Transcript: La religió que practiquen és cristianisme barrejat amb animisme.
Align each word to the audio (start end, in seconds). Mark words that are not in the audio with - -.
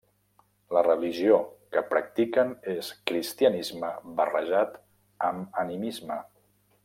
La 0.75 0.81
religió 0.85 1.35
que 1.75 1.83
practiquen 1.91 2.55
és 2.73 2.89
cristianisme 3.11 3.93
barrejat 4.21 4.81
amb 5.33 5.63
animisme. 5.67 6.19